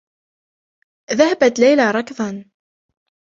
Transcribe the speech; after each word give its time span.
ذهبت 1.13 1.59
ليلى 1.59 1.91
ركضا. 1.91 2.45